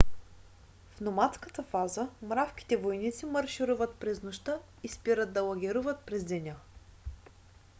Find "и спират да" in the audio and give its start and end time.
4.83-5.41